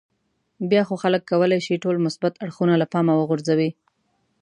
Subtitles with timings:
[0.69, 3.69] بیا خو خلک کولای شي ټول مثبت اړخونه له پامه وغورځوي.